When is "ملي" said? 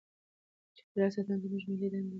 1.69-1.87